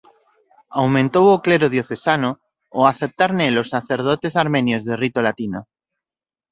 Aumentou 0.81 1.25
o 1.35 1.41
clero 1.45 1.67
diocesano 1.75 2.31
ao 2.75 2.81
aceptar 2.91 3.31
nel 3.37 3.53
aos 3.57 3.71
sacerdotes 3.75 4.33
armenios 4.43 4.81
de 4.87 4.93
rito 5.03 5.19
latino. 5.27 5.59